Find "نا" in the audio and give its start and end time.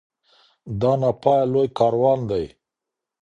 1.01-1.11